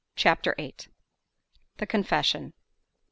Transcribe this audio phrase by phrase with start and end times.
[0.15, 0.73] CHAPTER VIII.
[1.77, 2.53] THE CONFESSION.